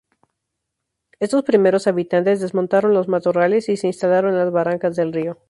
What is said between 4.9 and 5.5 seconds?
del río.